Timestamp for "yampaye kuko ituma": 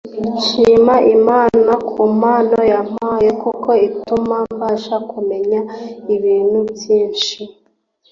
2.71-4.37